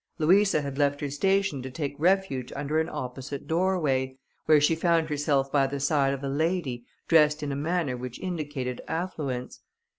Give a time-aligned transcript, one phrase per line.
[0.17, 5.09] Louisa had left her station to take refuge under an opposite doorway, where she found
[5.09, 9.59] herself by the side of a lady, dressed in a manner which indicated affluence.